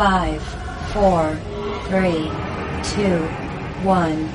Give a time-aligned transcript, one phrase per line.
[0.00, 0.42] 5,
[0.94, 1.36] 4,
[1.88, 2.32] 3,
[2.84, 3.18] 2,
[3.84, 4.28] 1.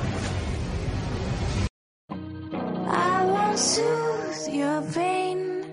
[2.88, 5.64] I won't soothe your pain.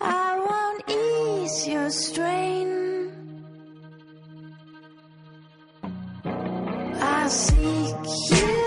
[0.00, 3.12] I won't ease your strain.
[6.98, 7.94] I'll seek
[8.30, 8.65] you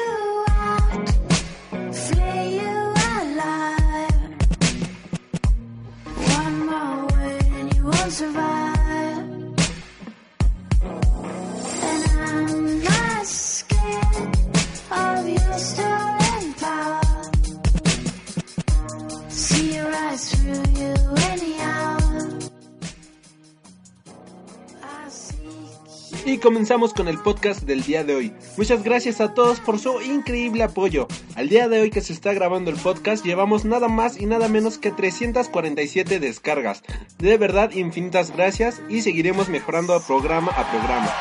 [26.29, 28.33] Y comenzamos con el podcast del día de hoy.
[28.55, 31.07] Muchas gracias a todos por su increíble apoyo.
[31.35, 34.47] Al día de hoy que se está grabando el podcast llevamos nada más y nada
[34.47, 36.83] menos que 347 descargas.
[37.17, 41.11] De verdad infinitas gracias y seguiremos mejorando programa a programa.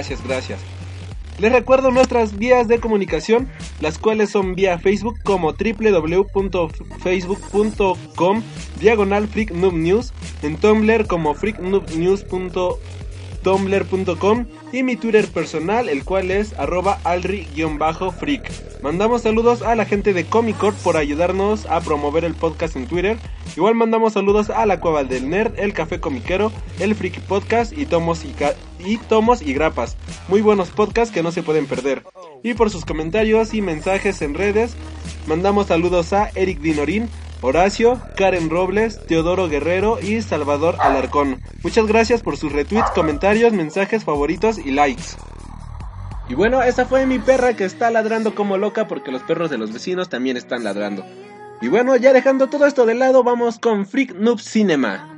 [0.00, 0.60] Gracias, gracias.
[1.40, 3.50] Les recuerdo nuestras vías de comunicación,
[3.82, 8.42] las cuales son vía Facebook como www.facebook.com
[8.80, 9.52] diagonal Freak
[10.42, 11.34] en Tumblr como
[13.42, 18.82] freaknoobnews.tumblr.com y mi Twitter personal, el cual es arroba alri-freak.
[18.82, 22.86] Mandamos saludos a la gente de Comic Corp por ayudarnos a promover el podcast en
[22.86, 23.18] Twitter.
[23.56, 27.84] Igual mandamos saludos a la Cueva del Nerd, el Café Comiquero, el Freaky Podcast y
[27.86, 29.96] Tomos y, Tomos y Grapas.
[30.28, 32.04] Muy buenos podcasts que no se pueden perder.
[32.42, 34.76] Y por sus comentarios y mensajes en redes,
[35.26, 37.08] mandamos saludos a Eric Dinorín,
[37.42, 41.42] Horacio, Karen Robles, Teodoro Guerrero y Salvador Alarcón.
[41.62, 45.16] Muchas gracias por sus retweets, comentarios, mensajes favoritos y likes.
[46.28, 49.58] Y bueno, esa fue mi perra que está ladrando como loca porque los perros de
[49.58, 51.04] los vecinos también están ladrando.
[51.60, 55.16] Y bueno, ya dejando todo esto de lado, vamos con Freak Noob Cinema.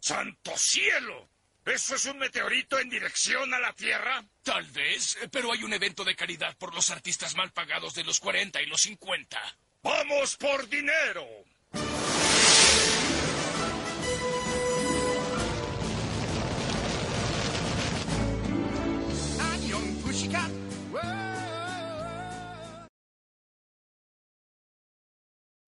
[0.00, 1.28] ¡Santo cielo!
[1.66, 4.24] ¿Eso es un meteorito en dirección a la Tierra?
[4.42, 8.18] Tal vez, pero hay un evento de caridad por los artistas mal pagados de los
[8.18, 9.38] 40 y los 50.
[9.82, 11.26] ¡Vamos por dinero!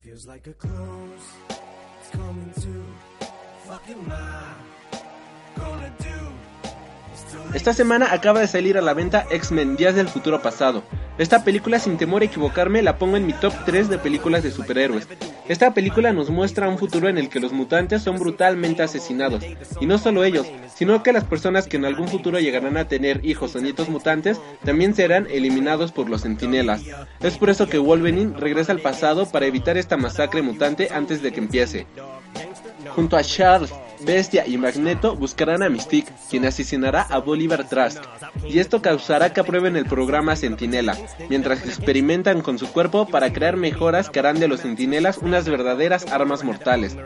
[0.01, 1.27] Feels like a close.
[2.01, 2.85] It's coming to
[3.65, 4.55] fucking my
[5.57, 6.32] gonna do.
[7.55, 10.83] Esta semana acaba de salir a la venta X-Men Días del Futuro Pasado.
[11.19, 14.51] Esta película, sin temor a equivocarme, la pongo en mi top 3 de películas de
[14.51, 15.07] superhéroes.
[15.49, 19.45] Esta película nos muestra un futuro en el que los mutantes son brutalmente asesinados.
[19.81, 23.25] Y no solo ellos, sino que las personas que en algún futuro llegarán a tener
[23.25, 26.83] hijos o nietos mutantes también serán eliminados por los centinelas.
[27.21, 31.33] Es por eso que Wolverine regresa al pasado para evitar esta masacre mutante antes de
[31.33, 31.87] que empiece.
[32.95, 33.73] Junto a Charles,
[34.05, 38.03] Bestia y Magneto buscarán a Mystique, quien asesinará a Bolivar Trask,
[38.49, 40.97] y esto causará que aprueben el programa Centinela,
[41.29, 46.07] mientras experimentan con su cuerpo para crear mejoras que harán de los Centinelas unas verdaderas
[46.11, 46.97] armas mortales.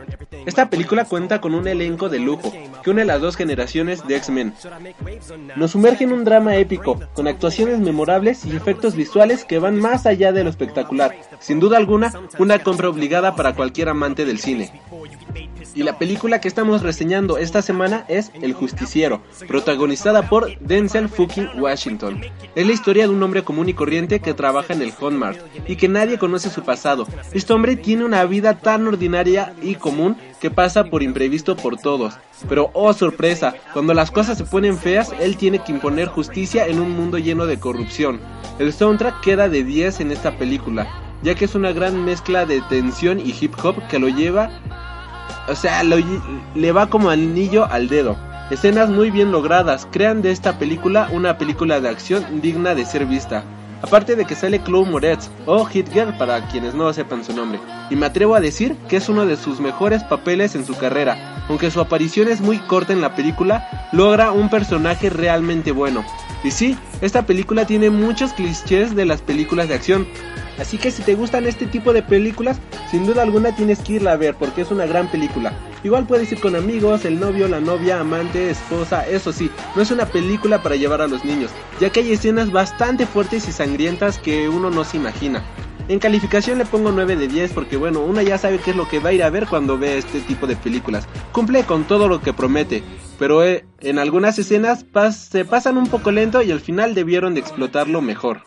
[0.46, 2.52] Esta película cuenta con un elenco de lujo,
[2.82, 4.54] que une las dos generaciones de X-Men.
[5.56, 10.06] Nos sumerge en un drama épico, con actuaciones memorables y efectos visuales que van más
[10.06, 11.16] allá de lo espectacular.
[11.40, 14.70] Sin duda alguna, una compra obligada para cualquier amante del cine.
[15.76, 21.60] Y la película que estamos reseñando esta semana es El Justiciero, protagonizada por Denzel fucking
[21.60, 22.22] Washington.
[22.54, 25.38] Es la historia de un hombre común y corriente que trabaja en el Hallmark
[25.68, 27.06] y que nadie conoce su pasado.
[27.34, 32.14] Este hombre tiene una vida tan ordinaria y común que pasa por imprevisto por todos.
[32.48, 36.80] Pero oh sorpresa, cuando las cosas se ponen feas, él tiene que imponer justicia en
[36.80, 38.18] un mundo lleno de corrupción.
[38.58, 40.88] El soundtrack queda de 10 en esta película,
[41.22, 44.50] ya que es una gran mezcla de tensión y hip hop que lo lleva
[45.48, 48.16] o sea, le va como anillo al dedo.
[48.50, 53.06] Escenas muy bien logradas crean de esta película una película de acción digna de ser
[53.06, 53.42] vista.
[53.82, 57.60] Aparte de que sale Chloe Moretz o Hit Girl para quienes no sepan su nombre.
[57.90, 61.44] Y me atrevo a decir que es uno de sus mejores papeles en su carrera.
[61.48, 66.04] Aunque su aparición es muy corta en la película, logra un personaje realmente bueno.
[66.42, 70.06] Y sí, esta película tiene muchos clichés de las películas de acción.
[70.58, 72.58] Así que si te gustan este tipo de películas,
[72.90, 75.52] sin duda alguna tienes que irla a ver porque es una gran película.
[75.84, 79.90] Igual puedes ir con amigos, el novio, la novia, amante, esposa, eso sí, no es
[79.90, 81.50] una película para llevar a los niños,
[81.80, 85.42] ya que hay escenas bastante fuertes y sangrientas que uno no se imagina.
[85.88, 88.88] En calificación le pongo 9 de 10 porque bueno, uno ya sabe qué es lo
[88.88, 91.06] que va a ir a ver cuando ve este tipo de películas.
[91.30, 92.82] Cumple con todo lo que promete,
[93.20, 97.34] pero eh, en algunas escenas pas- se pasan un poco lento y al final debieron
[97.34, 98.42] de explotarlo mejor.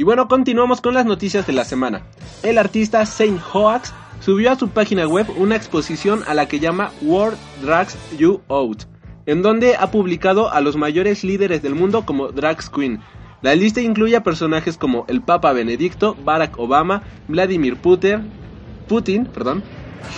[0.00, 2.04] Y bueno, continuamos con las noticias de la semana.
[2.44, 6.92] El artista Saint Hoax subió a su página web una exposición a la que llama
[7.02, 8.84] World Drags You Out,
[9.26, 13.00] en donde ha publicado a los mayores líderes del mundo como Drags Queen.
[13.42, 18.30] La lista incluye a personajes como el Papa Benedicto, Barack Obama, Vladimir Putin,
[18.86, 19.64] Putin, perdón,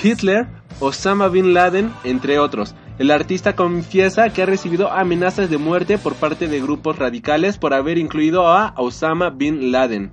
[0.03, 0.47] Hitler,
[0.81, 2.75] Osama Bin Laden, entre otros.
[3.01, 7.73] El artista confiesa que ha recibido amenazas de muerte por parte de grupos radicales por
[7.73, 10.13] haber incluido a Osama Bin Laden.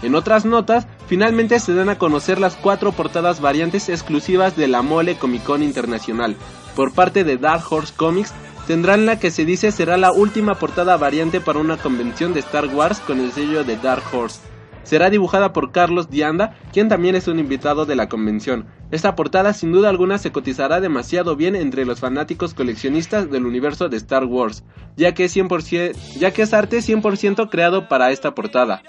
[0.00, 4.80] En otras notas, finalmente se dan a conocer las cuatro portadas variantes exclusivas de la
[4.80, 6.36] Mole Comic Con Internacional.
[6.74, 8.32] Por parte de Dark Horse Comics,
[8.66, 12.68] tendrán la que se dice será la última portada variante para una convención de Star
[12.68, 14.51] Wars con el sello de Dark Horse.
[14.84, 18.66] Será dibujada por Carlos Dianda, quien también es un invitado de la convención.
[18.90, 23.88] Esta portada sin duda alguna se cotizará demasiado bien entre los fanáticos coleccionistas del universo
[23.88, 24.64] de Star Wars,
[24.96, 28.82] ya que, es 100%, ya que es arte 100% creado para esta portada.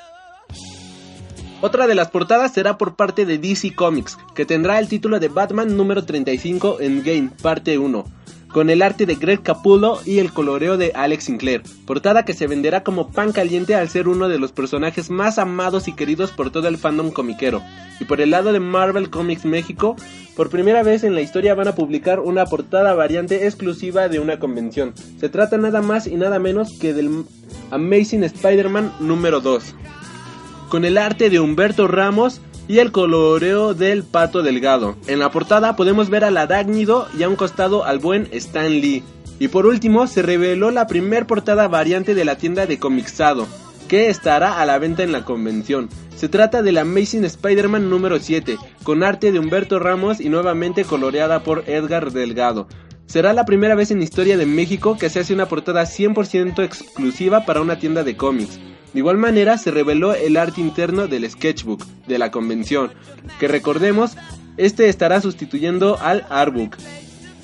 [1.62, 5.30] Otra de las portadas será por parte de DC Comics, que tendrá el título de
[5.30, 8.04] Batman número 35 en Game, parte 1,
[8.53, 12.47] con el arte de Greg Capullo y el coloreo de Alex Sinclair, portada que se
[12.47, 16.51] venderá como pan caliente al ser uno de los personajes más amados y queridos por
[16.51, 17.61] todo el fandom comiquero.
[18.00, 19.95] Y por el lado de Marvel Comics México,
[20.35, 24.39] por primera vez en la historia van a publicar una portada variante exclusiva de una
[24.39, 24.94] convención.
[25.19, 27.25] Se trata nada más y nada menos que del
[27.71, 29.75] Amazing Spider-Man número 2
[30.73, 34.95] con el arte de Humberto Ramos y el coloreo del Pato Delgado.
[35.07, 39.04] En la portada podemos ver al arácnido y a un costado al buen Stan Lee.
[39.39, 43.48] Y por último se reveló la primer portada variante de la tienda de Comixado,
[43.88, 45.89] que estará a la venta en la convención.
[46.15, 51.44] Se trata del Amazing Spider-Man número 7, con arte de Humberto Ramos y nuevamente coloreada
[51.44, 52.68] por Edgar Delgado.
[53.06, 56.63] Será la primera vez en la historia de México que se hace una portada 100%
[56.63, 58.60] exclusiva para una tienda de cómics.
[58.94, 62.92] De igual manera se reveló el arte interno del sketchbook de la convención,
[63.40, 64.16] que recordemos,
[64.57, 66.78] este estará sustituyendo al artbook.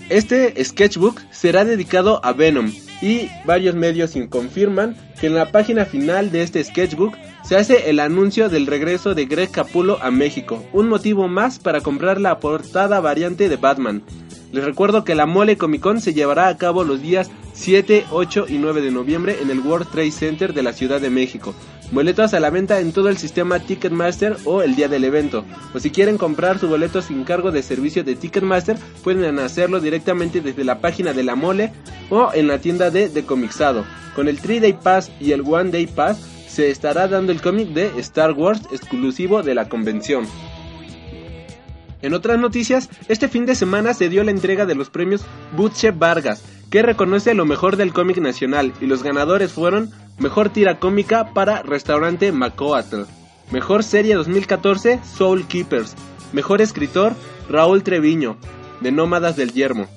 [0.09, 6.31] Este sketchbook será dedicado a Venom y varios medios confirman que en la página final
[6.31, 10.87] de este sketchbook se hace el anuncio del regreso de Greg Capullo a México, un
[10.87, 14.03] motivo más para comprar la portada variante de Batman.
[14.51, 18.45] Les recuerdo que la Mole Comic Con se llevará a cabo los días 7, 8
[18.49, 21.53] y 9 de noviembre en el World Trade Center de la Ciudad de México.
[21.91, 25.45] Boletos a la venta en todo el sistema Ticketmaster o el día del evento.
[25.73, 30.41] O si quieren comprar su boleto sin cargo de servicio de Ticketmaster, pueden hacerlo directamente
[30.41, 31.71] desde la página de la Mole
[32.09, 33.85] o en la tienda de The Comixado.
[34.15, 37.69] Con el 3 Day Pass y el One Day Pass se estará dando el cómic
[37.69, 40.25] de Star Wars exclusivo de la convención.
[42.01, 45.25] En otras noticias, este fin de semana se dio la entrega de los premios
[45.57, 50.79] Butche Vargas, que reconoce lo mejor del cómic nacional, y los ganadores fueron Mejor Tira
[50.79, 53.01] Cómica para Restaurante Macoatl,
[53.51, 55.95] Mejor Serie 2014 Soul Keepers,
[56.31, 57.15] Mejor Escritor
[57.49, 58.37] Raúl Treviño,
[58.79, 59.87] de Nómadas del Yermo,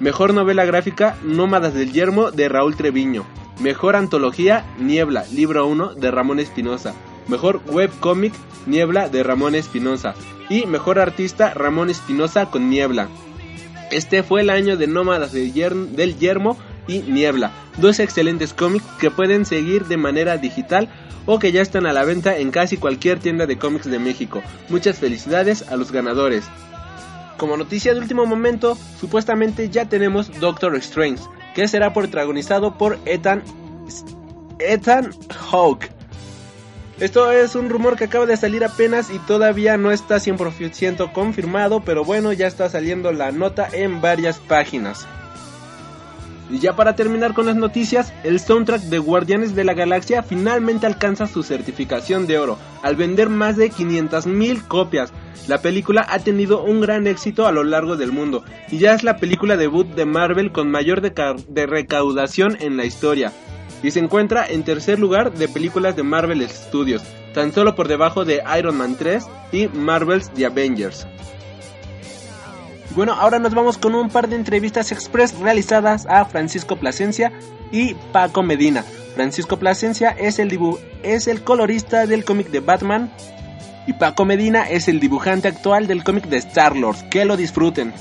[0.00, 3.26] Mejor Novela Gráfica Nómadas del Yermo de Raúl Treviño,
[3.60, 6.94] Mejor Antología Niebla, Libro 1 de Ramón Espinosa,
[7.28, 8.32] Mejor Web Comic
[8.66, 10.14] Niebla de Ramón Espinosa
[10.48, 13.08] y Mejor Artista Ramón Espinosa con Niebla.
[13.90, 16.56] Este fue el año de Nómadas del, Yer- del Yermo
[16.88, 20.88] y Niebla, dos excelentes cómics que pueden seguir de manera digital
[21.26, 24.42] o que ya están a la venta en casi cualquier tienda de cómics de México.
[24.68, 26.44] Muchas felicidades a los ganadores.
[27.38, 31.22] Como noticia de último momento, supuestamente ya tenemos Doctor Strange,
[31.54, 33.42] que será protagonizado por Ethan
[34.58, 35.10] Ethan
[35.50, 35.90] Hawke.
[36.98, 41.80] Esto es un rumor que acaba de salir apenas y todavía no está 100% confirmado,
[41.80, 45.06] pero bueno, ya está saliendo la nota en varias páginas.
[46.48, 50.86] Y ya para terminar con las noticias, el soundtrack de Guardianes de la Galaxia finalmente
[50.86, 55.12] alcanza su certificación de oro, al vender más de 500.000 copias.
[55.48, 59.04] La película ha tenido un gran éxito a lo largo del mundo, y ya es
[59.04, 63.34] la película debut de Marvel con mayor de recaudación en la historia
[63.82, 67.02] y se encuentra en tercer lugar de películas de Marvel Studios,
[67.34, 71.06] tan solo por debajo de Iron Man 3 y Marvel's The Avengers.
[72.94, 77.30] Bueno, ahora nos vamos con un par de entrevistas express realizadas a Francisco Plasencia
[77.70, 78.84] y Paco Medina.
[79.14, 83.10] Francisco Plasencia es el, dibu es el colorista del cómic de Batman
[83.86, 87.08] y Paco Medina es el dibujante actual del cómic de Star-Lord.
[87.08, 87.92] Que lo disfruten.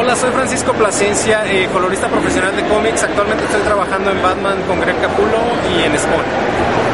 [0.00, 3.02] Hola, soy Francisco Plasencia, eh, colorista profesional de cómics.
[3.02, 5.40] Actualmente estoy trabajando en Batman con Greg Capullo
[5.76, 6.22] y en Spawn.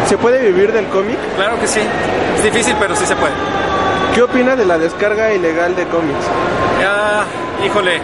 [0.08, 1.18] ¿Se puede vivir del cómic?
[1.36, 1.80] Claro que sí.
[2.38, 3.34] Es difícil, pero sí se puede.
[4.14, 6.24] ¿Qué opina de la descarga ilegal de cómics?
[6.80, 7.26] Ya,
[7.66, 8.00] híjole.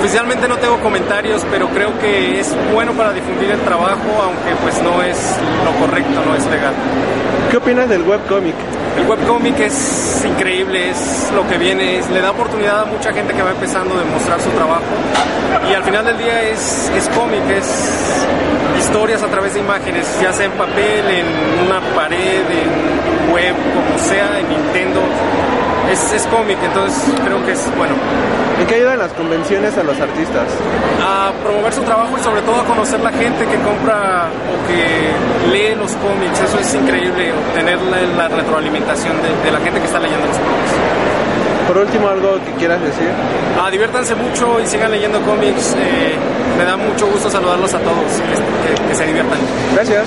[0.00, 4.82] Oficialmente no tengo comentarios, pero creo que es bueno para difundir el trabajo, aunque pues
[4.82, 5.16] no es
[5.64, 6.74] lo correcto, no es legal.
[7.52, 8.56] ¿Qué opinas del webcómic?
[9.00, 13.42] El webcómic es increíble, es lo que viene, le da oportunidad a mucha gente que
[13.42, 14.84] va empezando a demostrar su trabajo
[15.70, 17.66] y al final del día es, es cómic, es
[18.78, 21.26] historias a través de imágenes, ya sea en papel, en
[21.66, 25.00] una pared, en web, como sea, en Nintendo.
[25.90, 27.94] Es, es cómic, entonces creo que es bueno.
[28.60, 30.44] ¿En qué ayudan las convenciones a los artistas?
[31.02, 35.50] A promover su trabajo y sobre todo a conocer la gente que compra o que
[35.50, 36.40] lee los cómics.
[36.40, 40.36] Eso es increíble, obtener la, la retroalimentación de, de la gente que está leyendo los
[40.36, 40.72] cómics.
[41.68, 43.08] Por último, algo que quieras decir.
[43.58, 45.74] Ah, diviértanse mucho y sigan leyendo cómics.
[45.78, 46.14] eh,
[46.58, 49.38] me da mucho gusto saludarlos a todos y que, que- que se diviertan.
[49.74, 50.04] Gracias.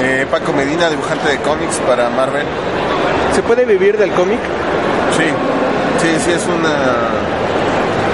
[0.00, 2.44] Eh, Paco Medina, dibujante de cómics para Marvel.
[3.34, 4.38] ¿Se puede vivir del cómic?
[5.16, 5.24] Sí,
[6.00, 7.08] sí, sí es una...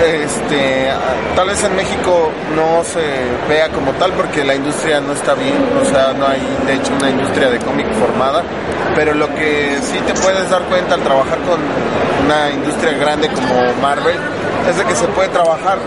[0.04, 0.88] Este,
[1.34, 3.00] tal vez en México no se
[3.48, 6.92] vea como tal porque la industria no está bien, o sea, no hay de hecho
[7.00, 8.42] una industria de cómic formada,
[8.94, 11.58] pero lo que sí te puedes dar cuenta al trabajar con
[12.26, 14.16] una industria grande como Marvel
[14.68, 15.78] es de que se puede trabajar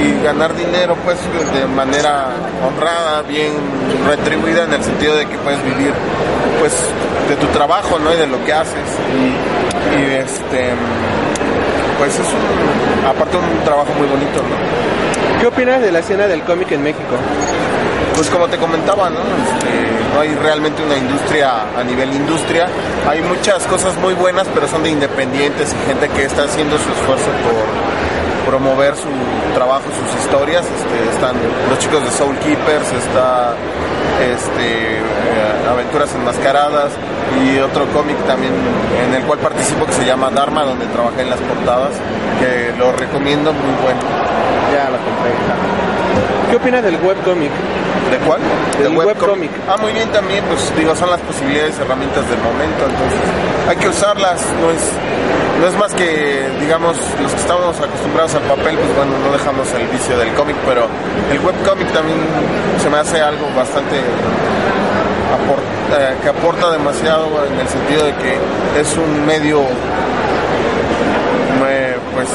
[0.00, 1.18] y ganar dinero pues
[1.52, 2.28] de manera
[2.66, 3.52] honrada, bien
[4.06, 5.92] retribuida en el sentido de que puedes vivir
[6.58, 6.72] pues
[7.28, 8.12] de tu trabajo, ¿no?
[8.14, 8.88] Y de lo que haces.
[9.14, 10.72] Y, y, este
[11.98, 15.40] pues es un, aparte un trabajo muy bonito, ¿no?
[15.40, 17.16] ¿Qué opinas de la escena del cómic en México?
[18.14, 19.20] Pues como te comentaba, ¿no?
[19.20, 22.66] Este, no hay realmente una industria a nivel industria.
[23.08, 26.90] Hay muchas cosas muy buenas, pero son de independientes y gente que está haciendo su
[26.90, 29.08] esfuerzo por promover su
[29.54, 30.64] trabajo, sus historias.
[30.64, 31.36] Este, están
[31.68, 33.54] los chicos de Soul Keepers, está
[34.20, 36.92] este, eh, Aventuras Enmascaradas
[37.42, 38.52] y otro cómic también
[39.04, 41.92] en el cual participo que se llama Dharma, donde trabajé en las portadas,
[42.40, 44.00] que lo recomiendo, muy bueno.
[44.72, 45.30] Ya la compré.
[46.50, 47.50] ¿Qué opinas del webcómic?
[48.10, 48.40] ¿De cuál?
[48.78, 49.50] Del De webcómic.
[49.68, 53.20] Ah, muy bien también, pues digo, son las posibilidades, herramientas del momento, entonces
[53.68, 54.82] hay que usarlas, no es,
[55.60, 59.72] no es más que, digamos, los que estamos acostumbrados al papel, pues bueno, no dejamos
[59.72, 60.86] el vicio del cómic, pero
[61.32, 62.18] el webcómic también
[62.82, 63.96] se me hace algo bastante
[65.98, 68.36] eh, que aporta demasiado en el sentido de que
[68.80, 69.62] es un medio
[71.68, 72.28] eh, pues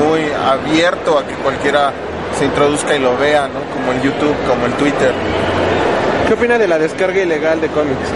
[0.00, 1.92] muy abierto a que cualquiera
[2.38, 3.60] se introduzca y lo vea, ¿no?
[3.74, 5.12] Como el YouTube, como el Twitter.
[6.26, 8.08] ¿Qué opinas de la descarga ilegal de cómics?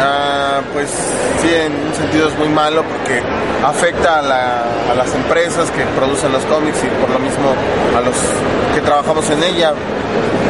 [0.00, 0.88] Ah, pues
[1.40, 3.22] sí, en un sentido es muy malo porque
[3.64, 4.62] afecta a, la-
[4.96, 7.50] las empresas que producen los cómics y por lo mismo
[7.96, 8.14] a los
[8.74, 9.72] que trabajamos en ella.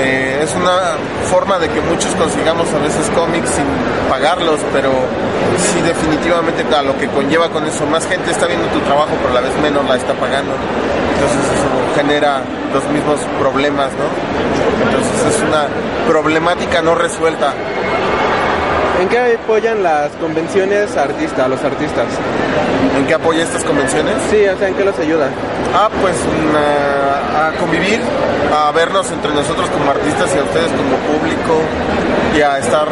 [0.01, 0.97] Eh, es una
[1.31, 3.65] forma de que muchos consigamos a veces cómics sin
[4.11, 4.91] pagarlos, pero
[5.57, 9.31] sí definitivamente a lo que conlleva con eso, más gente está viendo tu trabajo, pero
[9.31, 10.53] a la vez menos la está pagando.
[11.15, 12.43] Entonces eso genera
[12.75, 14.07] los mismos problemas, ¿no?
[14.91, 15.67] Entonces es una
[16.09, 17.55] problemática no resuelta.
[19.05, 22.07] ¿En qué apoyan las convenciones artistas, los artistas?
[22.97, 24.15] ¿En qué apoya estas convenciones?
[24.31, 25.29] Sí, o sea, ¿en qué los ayudan?
[25.75, 28.01] Ah, pues mm, a, a convivir,
[28.51, 31.61] a vernos entre nosotros como artistas y a ustedes como público
[32.35, 32.89] y a estar,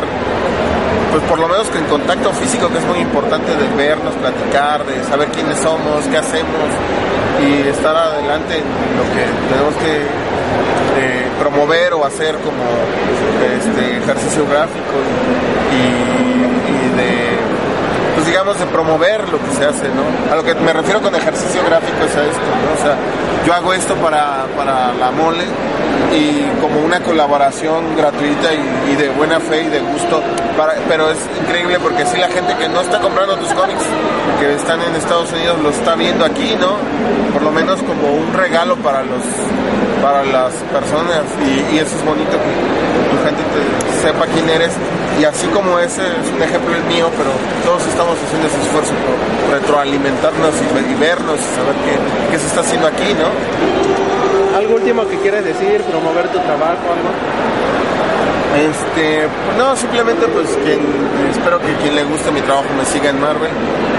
[1.12, 5.02] pues por lo menos en contacto físico, que es muy importante de vernos, platicar, de
[5.04, 6.68] saber quiénes somos, qué hacemos
[7.40, 9.96] y estar adelante en lo que tenemos que
[11.00, 12.62] eh, promover o hacer como
[13.56, 17.32] este ejercicio gráfico y, y de
[18.14, 20.04] pues digamos de promover lo que se hace, ¿no?
[20.32, 22.80] A lo que me refiero con ejercicio gráfico es a esto, ¿no?
[22.80, 22.96] O sea,
[23.46, 25.44] yo hago esto para, para la mole
[26.14, 30.22] y como una colaboración gratuita y, de buena fe y de gusto,
[30.56, 33.82] para, pero es increíble porque si la gente que no está comprando tus cómics,
[34.38, 36.76] que están en Estados Unidos, lo está viendo aquí, ¿no?
[37.32, 39.22] Por lo menos como un regalo para los
[40.02, 43.60] para las personas y, y eso es bonito que tu gente te
[44.00, 44.72] sepa quién eres
[45.20, 47.30] y así como ese es un ejemplo el mío, pero
[47.64, 51.94] todos estamos haciendo ese esfuerzo por retroalimentarnos y, vernos y saber qué,
[52.32, 53.28] qué se está haciendo aquí, ¿no?
[54.56, 57.10] ¿Algo último último que quieres decir, promover tu trabajo, algo.
[58.52, 60.80] Este, no, simplemente pues quien,
[61.30, 63.50] espero que quien le guste mi trabajo me siga en Marvel.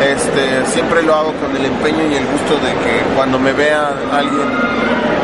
[0.03, 3.89] Este, siempre lo hago con el empeño y el gusto de que cuando me vea
[4.12, 4.48] alguien,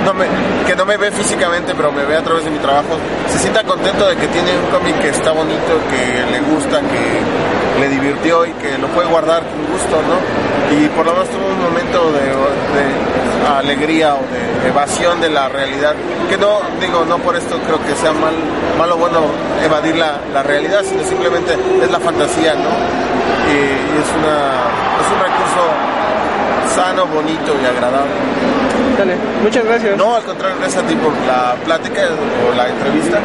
[0.05, 0.25] no me,
[0.65, 3.63] que no me ve físicamente, pero me ve a través de mi trabajo, se sienta
[3.63, 8.45] contento de que tiene un cómic que está bonito, que le gusta, que le divirtió
[8.45, 10.75] y que lo puede guardar con gusto, ¿no?
[10.75, 12.29] Y por lo menos tuvo un momento de,
[13.49, 14.21] alegría o
[14.61, 15.95] de evasión de la realidad,
[16.29, 18.35] que no, digo, no por esto creo que sea mal,
[18.77, 19.21] malo o bueno
[19.63, 22.69] evadir la, la realidad, sino simplemente es la fantasía, ¿no?
[23.49, 24.37] Y, y es, una,
[25.01, 25.98] es un recurso
[26.79, 28.13] sano, bonito y agradable.
[28.97, 29.97] Dale, muchas gracias.
[29.97, 32.01] No, al contrario, gracias a ti por la plática
[32.49, 33.19] o la entrevista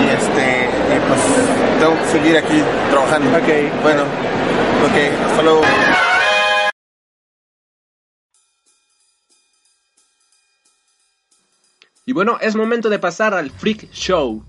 [0.00, 1.20] y este y pues
[1.80, 3.30] tengo que seguir aquí trabajando.
[3.36, 3.82] Ok.
[3.82, 5.62] Bueno, ok, hasta luego.
[12.06, 14.44] Y bueno, es momento de pasar al Freak Show.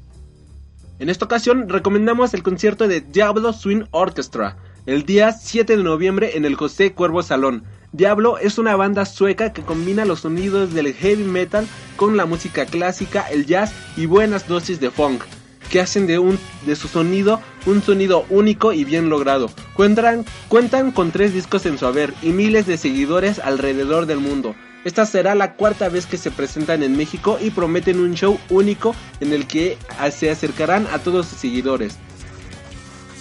[0.99, 6.37] En esta ocasión recomendamos el concierto de Diablo Swing Orchestra, el día 7 de noviembre
[6.37, 7.65] en el José Cuervo Salón.
[7.93, 11.67] Diablo es una banda sueca que combina los sonidos del heavy metal
[11.97, 15.23] con la música clásica, el jazz y buenas dosis de funk,
[15.69, 19.49] que hacen de, un, de su sonido un sonido único y bien logrado.
[19.75, 24.55] Cuentan, cuentan con tres discos en su haber y miles de seguidores alrededor del mundo.
[24.85, 28.95] Esta será la cuarta vez que se presentan en México y prometen un show único
[29.19, 29.77] en el que
[30.11, 31.97] se acercarán a todos sus seguidores.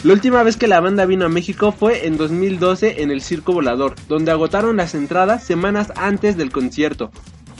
[0.03, 3.53] La última vez que la banda vino a México fue en 2012 en el Circo
[3.53, 7.11] Volador, donde agotaron las entradas semanas antes del concierto.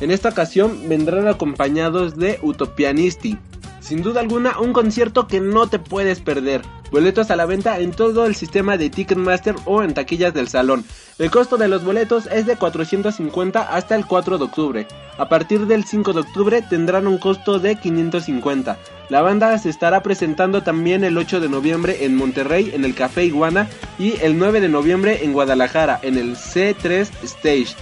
[0.01, 3.37] En esta ocasión vendrán acompañados de Utopianisti.
[3.81, 6.63] Sin duda alguna, un concierto que no te puedes perder.
[6.91, 10.85] Boletos a la venta en todo el sistema de Ticketmaster o en taquillas del salón.
[11.19, 14.87] El costo de los boletos es de 450 hasta el 4 de octubre.
[15.17, 18.77] A partir del 5 de octubre tendrán un costo de 550.
[19.09, 23.25] La banda se estará presentando también el 8 de noviembre en Monterrey en el Café
[23.25, 23.69] Iguana
[23.99, 27.77] y el 9 de noviembre en Guadalajara en el C3 Stage.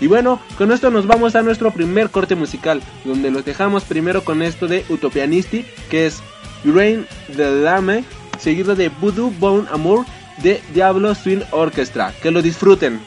[0.00, 4.24] Y bueno, con esto nos vamos a nuestro primer corte musical, donde los dejamos primero
[4.24, 6.20] con esto de Utopianisti, que es
[6.64, 7.06] Rain
[7.36, 8.04] the Dame,
[8.42, 10.04] seguido de Voodoo Bone Amour
[10.42, 12.12] de Diablo Swing Orchestra.
[12.22, 13.00] Que lo disfruten.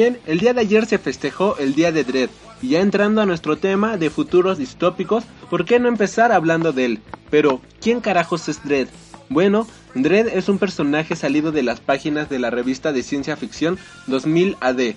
[0.00, 2.30] Bien, el día de ayer se festejó el día de Dredd,
[2.62, 6.86] y ya entrando a nuestro tema de futuros distópicos, ¿por qué no empezar hablando de
[6.86, 7.00] él?
[7.28, 8.88] Pero, ¿quién carajos es Dredd?
[9.28, 13.76] Bueno, Dredd es un personaje salido de las páginas de la revista de ciencia ficción
[14.06, 14.94] 2000 AD,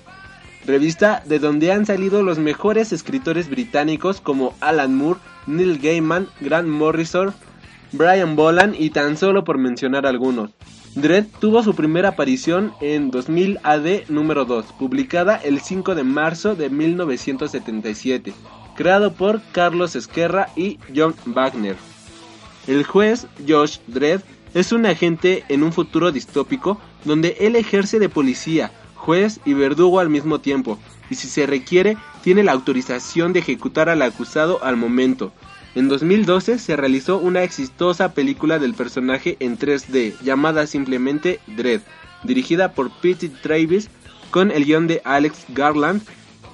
[0.65, 6.69] revista de donde han salido los mejores escritores británicos como Alan Moore, Neil Gaiman, Grant
[6.69, 7.33] Morrison,
[7.91, 10.51] Brian Boland y tan solo por mencionar algunos.
[10.95, 16.53] Dredd tuvo su primera aparición en 2000 AD número 2, publicada el 5 de marzo
[16.53, 18.31] de 1977,
[18.75, 21.77] creado por Carlos Esquerra y John Wagner.
[22.67, 24.21] El juez Josh Dredd
[24.53, 29.99] es un agente en un futuro distópico donde él ejerce de policía, juez y verdugo
[29.99, 30.77] al mismo tiempo,
[31.09, 35.33] y si se requiere tiene la autorización de ejecutar al acusado al momento.
[35.75, 41.81] En 2012 se realizó una exitosa película del personaje en 3D llamada simplemente Dredd,
[42.23, 43.89] dirigida por Pete Travis
[44.29, 46.03] con el guion de Alex Garland.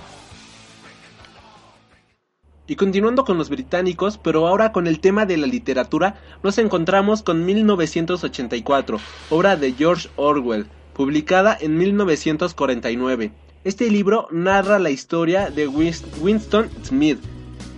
[2.66, 7.23] Y continuando con los británicos, pero ahora con el tema de la literatura, nos encontramos
[7.23, 8.99] con 1984,
[9.31, 13.33] obra de George Orwell, publicada en 1949.
[13.64, 17.18] Este libro narra la historia de Winston Smith,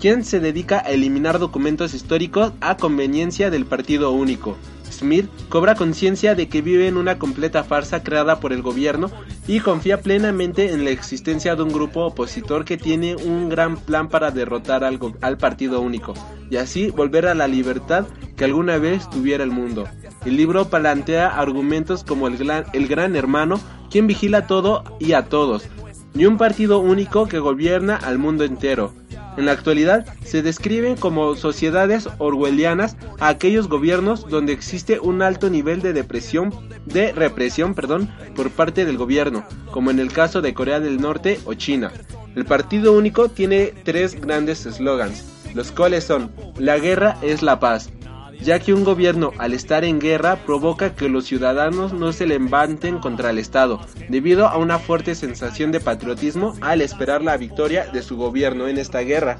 [0.00, 4.56] quien se dedica a eliminar documentos históricos a conveniencia del Partido Único.
[4.96, 9.10] Smith cobra conciencia de que vive en una completa farsa creada por el gobierno
[9.46, 14.08] y confía plenamente en la existencia de un grupo opositor que tiene un gran plan
[14.08, 16.14] para derrotar al, al, Partido Único
[16.50, 18.06] y así volver a la libertad
[18.36, 19.88] que alguna vez tuviera el mundo.
[20.24, 25.26] El libro plantea argumentos como el gran, el gran hermano, quien vigila todo y a
[25.26, 25.68] todos,
[26.16, 28.92] y un partido único que gobierna al mundo entero.
[29.36, 35.50] En la actualidad se describen como sociedades orwellianas a aquellos gobiernos donde existe un alto
[35.50, 36.54] nivel de depresión,
[36.86, 41.38] de represión, perdón, por parte del gobierno, como en el caso de Corea del Norte
[41.44, 41.92] o China.
[42.34, 45.24] El Partido Único tiene tres grandes eslogans,
[45.54, 47.90] los cuales son: la guerra es la paz,
[48.40, 52.98] ya que un gobierno al estar en guerra provoca que los ciudadanos no se levanten
[52.98, 58.02] contra el Estado, debido a una fuerte sensación de patriotismo al esperar la victoria de
[58.02, 59.38] su gobierno en esta guerra,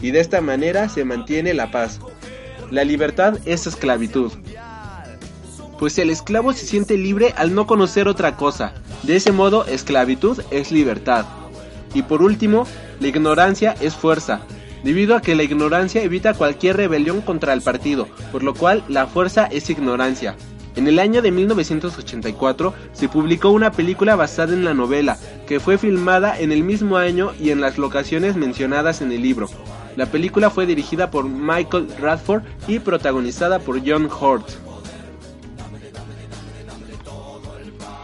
[0.00, 2.00] y de esta manera se mantiene la paz.
[2.70, 4.32] La libertad es esclavitud.
[5.78, 8.74] Pues el esclavo se siente libre al no conocer otra cosa.
[9.04, 11.24] De ese modo, esclavitud es libertad.
[11.94, 12.66] Y por último,
[13.00, 14.42] la ignorancia es fuerza,
[14.82, 19.06] debido a que la ignorancia evita cualquier rebelión contra el partido, por lo cual la
[19.06, 20.36] fuerza es ignorancia.
[20.76, 25.76] En el año de 1984 se publicó una película basada en la novela, que fue
[25.76, 29.48] filmada en el mismo año y en las locaciones mencionadas en el libro.
[29.96, 34.48] La película fue dirigida por Michael Radford y protagonizada por John Hurt.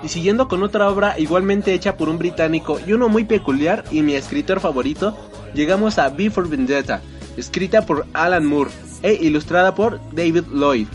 [0.03, 4.03] Y siguiendo con otra obra igualmente hecha por un británico y uno muy peculiar y
[4.03, 5.17] mi escritor favorito,
[5.55, 7.01] llegamos a B for Vendetta,
[7.37, 8.71] escrita por Alan Moore
[9.03, 10.89] e ilustrada por David Lloyd.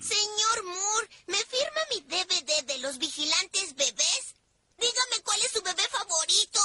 [0.00, 4.34] Señor Moore, ¿me firma mi DVD de los vigilantes bebés?
[4.78, 6.60] Dígame cuál es su bebé favorito.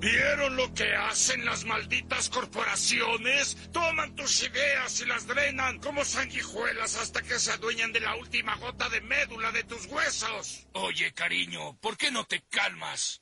[0.00, 3.70] ¿Vieron lo que hacen las malditas corporaciones?
[3.70, 8.56] Toman tus ideas y las drenan como sanguijuelas hasta que se adueñan de la última
[8.56, 10.66] gota de médula de tus huesos.
[10.72, 13.20] Oye, cariño, ¿por qué no te calmas?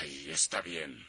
[0.00, 1.06] Ay, está bien.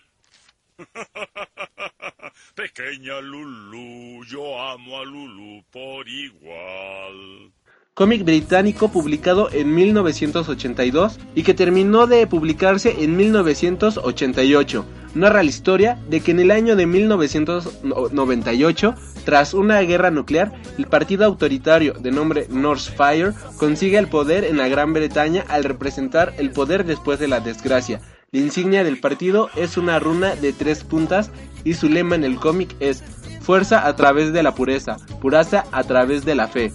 [2.56, 7.52] Pequeña Lulu, yo amo a Lulu por igual.
[7.98, 14.86] Cómic británico publicado en 1982 y que terminó de publicarse en 1988.
[15.16, 18.94] Narra la historia de que en el año de 1998,
[19.26, 24.68] tras una guerra nuclear, el partido autoritario de nombre Northfire consigue el poder en la
[24.68, 28.00] Gran Bretaña al representar el poder después de la desgracia.
[28.32, 31.32] La insignia del partido es una runa de tres puntas
[31.64, 33.02] y su lema en el cómic es
[33.48, 36.70] fuerza a través de la pureza, pureza a través de la fe.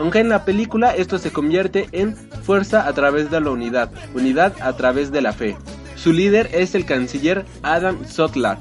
[0.00, 4.52] Aunque en la película esto se convierte en fuerza a través de la unidad, unidad
[4.60, 5.56] a través de la fe.
[5.94, 8.58] Su líder es el canciller Adam Sutler.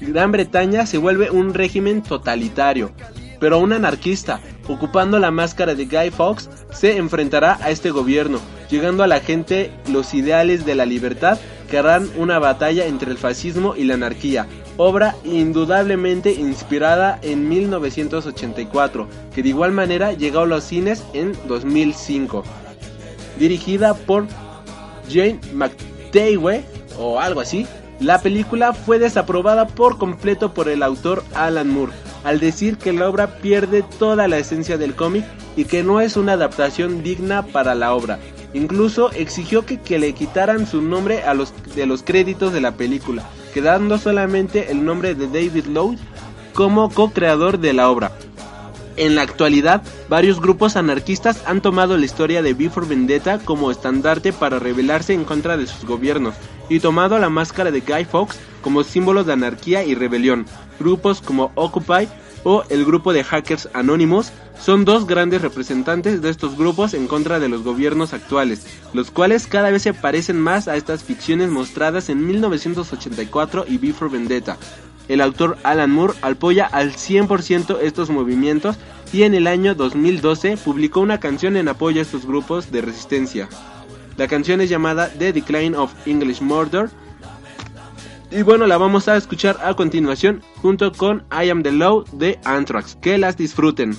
[0.00, 2.90] Gran Bretaña se vuelve un régimen totalitario,
[3.38, 9.04] pero un anarquista, ocupando la máscara de Guy Fawkes, se enfrentará a este gobierno, llegando
[9.04, 11.38] a la gente los ideales de la libertad
[11.70, 19.08] que harán una batalla entre el fascismo y la anarquía, obra indudablemente inspirada en 1984,
[19.34, 22.44] que de igual manera llegó a los cines en 2005.
[23.38, 24.26] Dirigida por
[25.08, 26.64] Jane McTague
[26.98, 27.66] o algo así,
[28.00, 31.92] la película fue desaprobada por completo por el autor Alan Moore,
[32.24, 35.24] al decir que la obra pierde toda la esencia del cómic
[35.56, 38.18] y que no es una adaptación digna para la obra.
[38.52, 43.22] Incluso exigió que, le quitaran su nombre a de los créditos de la película,
[43.56, 45.96] quedando solamente el nombre de David Lowe
[46.52, 48.12] como co-creador de la obra.
[48.98, 53.70] En la actualidad, varios grupos anarquistas han tomado la historia de V for Vendetta como
[53.70, 56.34] estandarte para rebelarse en contra de sus gobiernos
[56.68, 60.44] y tomado la máscara de Guy Fawkes como símbolo de anarquía y rebelión.
[60.78, 62.08] Grupos como Occupy
[62.44, 67.38] o el grupo de hackers Anonymous son dos grandes representantes de estos grupos en contra
[67.38, 72.08] de los gobiernos actuales, los cuales cada vez se parecen más a estas ficciones mostradas
[72.08, 74.56] en 1984 y V for Vendetta.
[75.08, 78.76] El autor Alan Moore apoya al 100% estos movimientos
[79.12, 83.48] y en el año 2012 publicó una canción en apoyo a estos grupos de resistencia.
[84.16, 86.90] La canción es llamada The Decline of English Murder
[88.30, 92.40] y bueno, la vamos a escuchar a continuación junto con I Am the Law de
[92.44, 92.96] Anthrax.
[92.96, 93.96] Que las disfruten.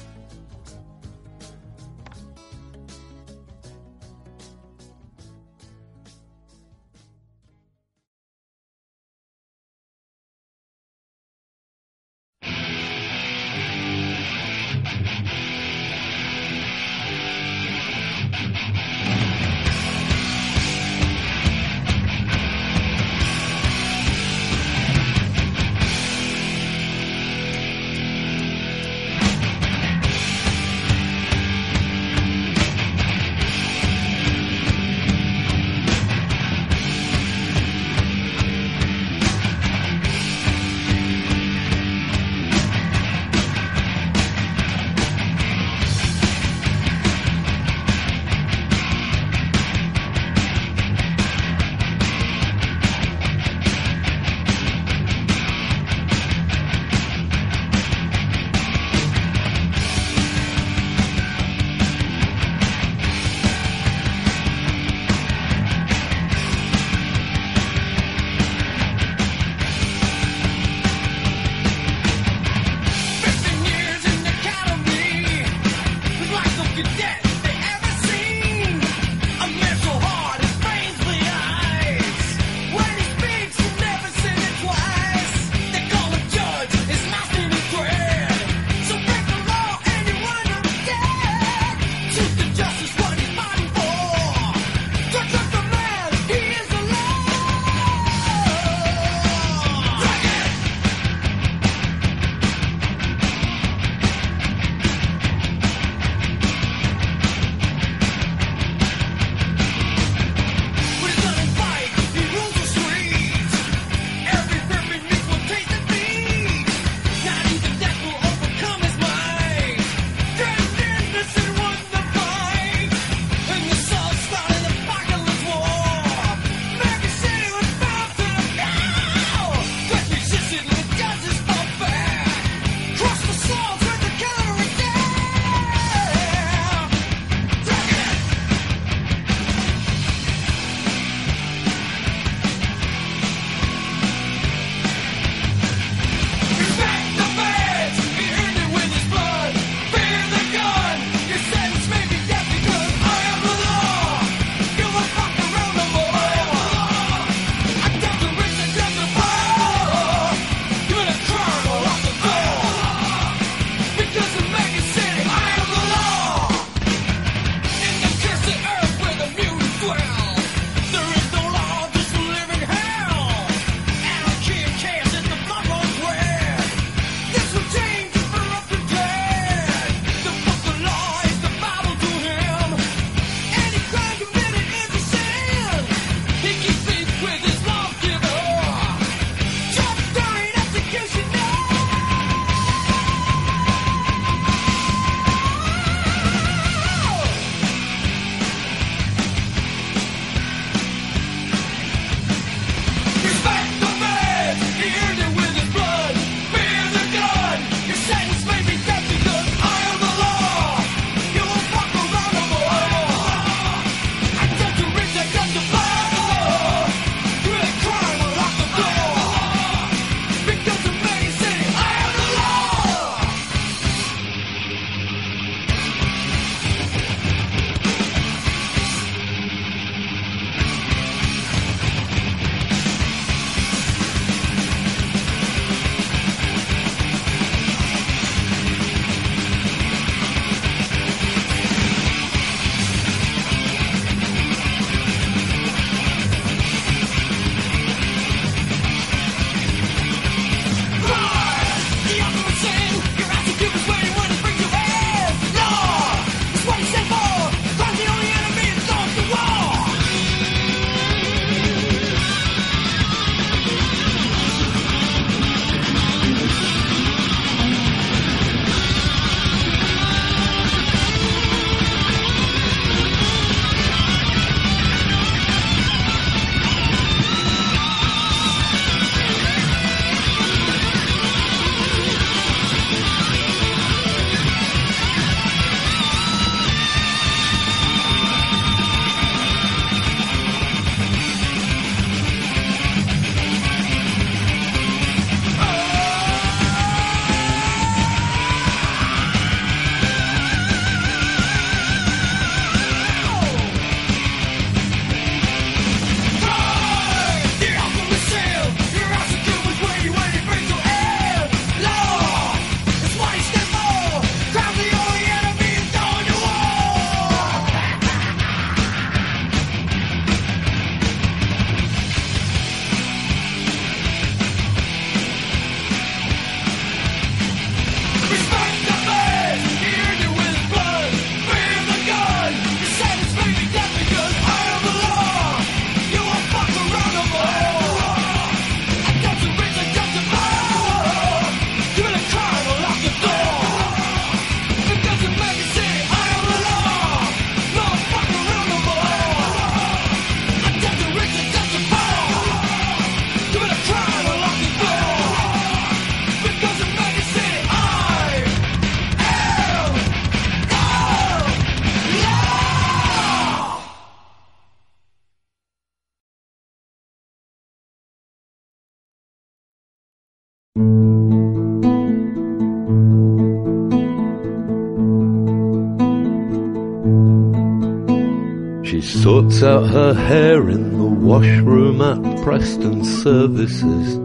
[379.08, 384.18] Sorts out her hair in the washroom at Preston Services.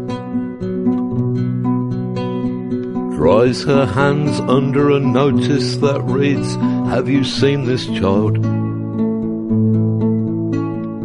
[3.16, 6.57] Dries her hands under a notice that reads,
[6.91, 8.39] Have you seen this child?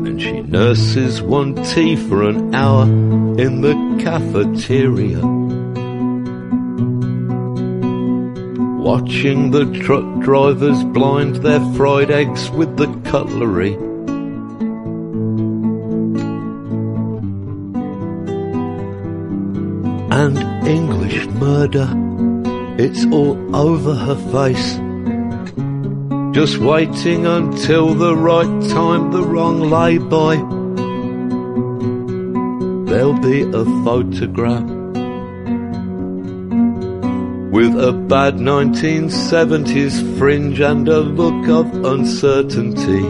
[0.07, 5.21] And she nurses one tea for an hour in the cafeteria.
[8.87, 13.73] Watching the truck drivers blind their fried eggs with the cutlery.
[20.11, 20.37] And
[20.67, 21.89] English murder,
[22.77, 24.79] it's all over her face.
[26.35, 30.35] Just waiting until the right time, the wrong lay-by.
[32.91, 34.76] There'll be a photograph
[37.57, 43.01] with a bad 1970s fringe and a look of uncertainty.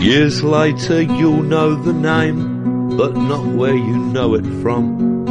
[0.00, 5.26] Years later, you'll know the name, but not where you know it from.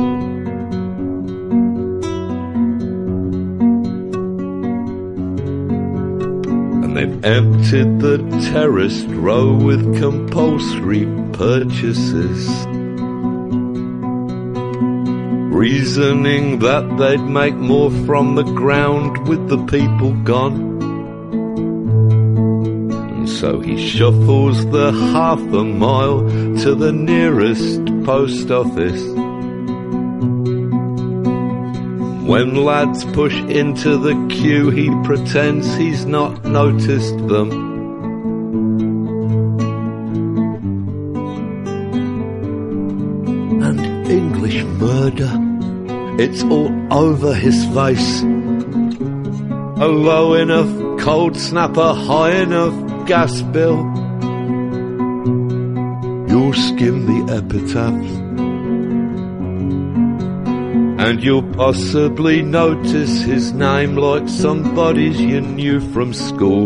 [6.83, 8.17] And they've emptied the
[8.51, 12.66] terraced row with compulsory purchases
[15.57, 20.77] reasoning that they'd make more from the ground with the people gone.
[23.15, 26.19] And so he shuffles the half a mile
[26.61, 29.01] to the nearest post office.
[32.31, 37.49] When lads push into the queue, he pretends he's not noticed them.
[43.63, 45.36] And English murder.
[46.19, 48.21] It's all over his face.
[48.23, 52.73] A low enough cold snap, a high enough
[53.05, 53.77] gas bill.
[56.27, 58.03] You'll skim the epitaph.
[61.07, 66.65] And you'll possibly notice his name like somebody's you knew from school.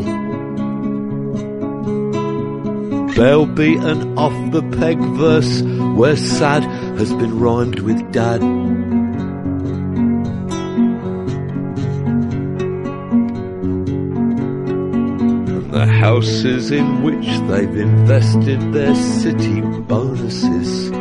[3.16, 6.64] There'll be an off the peg verse where sad
[6.98, 8.61] has been rhymed with dad.
[16.22, 20.92] Houses in which they've invested their city bonuses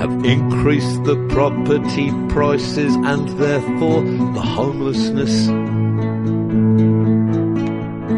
[0.00, 5.46] have increased the property prices and therefore the homelessness.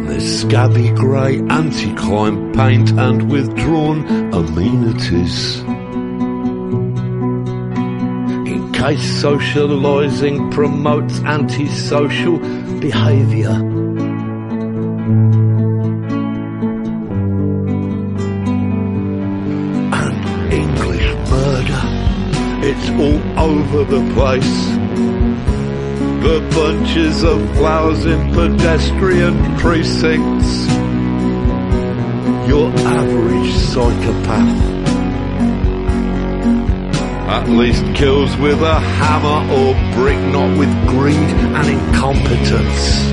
[0.08, 5.60] There's scabby grey anti-crime paint and withdrawn amenities.
[8.50, 12.38] In case socialising promotes antisocial
[12.80, 13.73] behaviour.
[22.98, 24.56] All over the place.
[26.24, 30.66] The bunches of flowers in pedestrian precincts.
[32.48, 34.74] Your average psychopath
[37.34, 43.12] at least kills with a hammer or brick, not with greed and incompetence.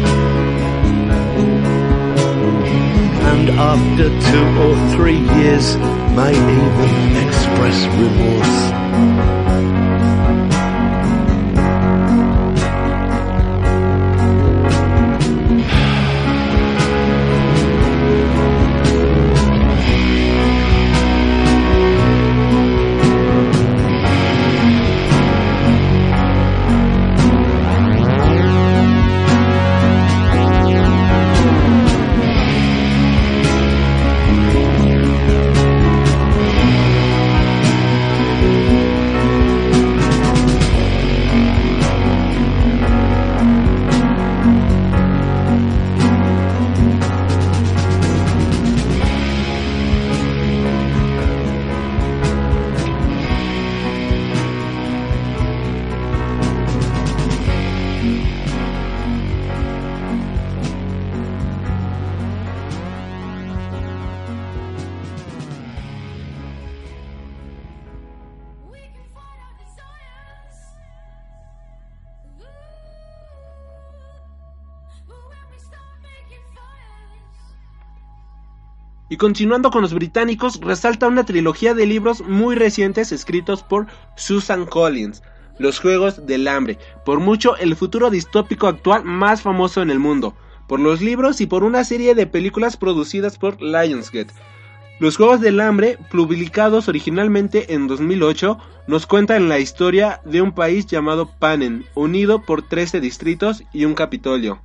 [3.32, 5.76] And after two or three years,
[6.16, 9.51] may even express remorse.
[79.12, 84.66] Y continuando con los británicos, resalta una trilogía de libros muy recientes escritos por Susan
[84.66, 85.22] Collins.
[85.60, 90.34] Los Juegos del Hambre, por mucho el futuro distópico actual más famoso en el mundo,
[90.66, 94.34] por los libros y por una serie de películas producidas por Lionsgate.
[95.02, 100.86] Los Juegos del Hambre, publicados originalmente en 2008, nos cuentan la historia de un país
[100.86, 104.62] llamado Panem, unido por 13 distritos y un capitolio.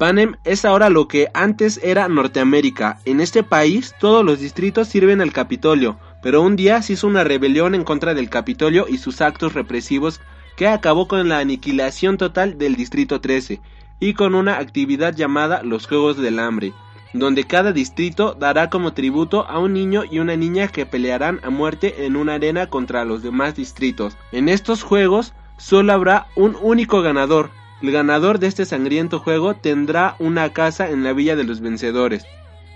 [0.00, 2.98] Panem es ahora lo que antes era Norteamérica.
[3.04, 7.22] En este país todos los distritos sirven al Capitolio, pero un día se hizo una
[7.22, 10.22] rebelión en contra del Capitolio y sus actos represivos
[10.56, 13.60] que acabó con la aniquilación total del Distrito 13
[14.00, 16.72] y con una actividad llamada los Juegos del Hambre,
[17.12, 21.50] donde cada distrito dará como tributo a un niño y una niña que pelearán a
[21.50, 24.16] muerte en una arena contra los demás distritos.
[24.32, 27.50] En estos juegos solo habrá un único ganador.
[27.82, 32.24] El ganador de este sangriento juego tendrá una casa en la Villa de los Vencedores.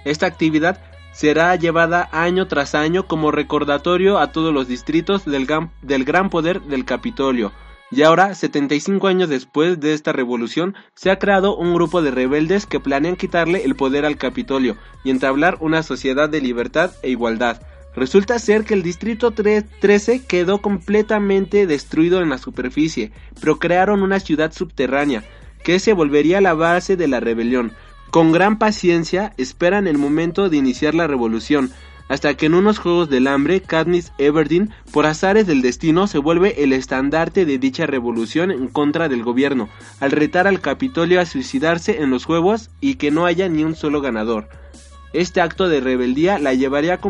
[0.04, 0.80] Esta actividad
[1.12, 6.84] será llevada año tras año como recordatorio a todos los distritos del gran, poder del
[6.84, 7.52] Capitolio.
[7.90, 12.66] Y ahora, 75 años después de esta revolución, se ha creado un grupo de rebeldes
[12.66, 17.60] que planean quitarle el poder al Capitolio y entablar una sociedad de libertad e igualdad.
[17.96, 24.18] Resulta ser que el distrito 13 quedó completamente destruido en la superficie, pero crearon una
[24.18, 25.22] ciudad subterránea,
[25.62, 27.72] que se volvería la base de la rebelión.
[28.10, 31.70] Con gran paciencia esperan el momento de iniciar la revolución,
[32.08, 36.62] hasta que en unos Juegos del Hambre, Katniss Everdeen, por azares del destino, se vuelve
[36.62, 39.68] el estandarte de dicha revolución en contra del gobierno,
[40.00, 43.74] al retar al Capitolio a suicidarse en los juegos y que no haya ni un
[43.74, 44.48] solo ganador.
[45.12, 47.00] Este acto de rebeldía la llevaría a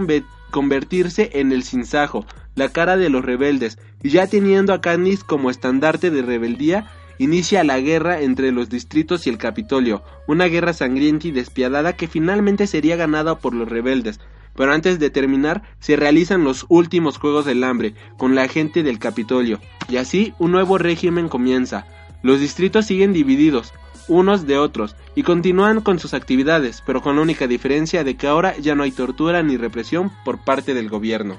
[0.54, 5.50] convertirse en el sinsajo, la cara de los rebeldes, y ya teniendo a Katniss como
[5.50, 6.86] estandarte de rebeldía,
[7.18, 12.06] inicia la guerra entre los distritos y el Capitolio, una guerra sangrienta y despiadada que
[12.06, 14.20] finalmente sería ganada por los rebeldes,
[14.54, 19.00] pero antes de terminar se realizan los últimos Juegos del Hambre con la gente del
[19.00, 21.84] Capitolio, y así un nuevo régimen comienza.
[22.22, 23.74] Los distritos siguen divididos,
[24.08, 28.26] unos de otros, y continúan con sus actividades, pero con la única diferencia de que
[28.26, 31.36] ahora ya no hay tortura ni represión por parte del gobierno.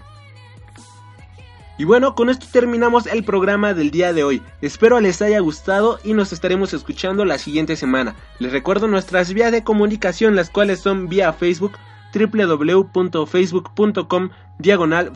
[1.77, 4.41] Y bueno, con esto terminamos el programa del día de hoy.
[4.61, 8.15] Espero les haya gustado y nos estaremos escuchando la siguiente semana.
[8.39, 11.73] Les recuerdo nuestras vías de comunicación, las cuales son vía Facebook
[12.15, 15.11] www.facebook.com diagonal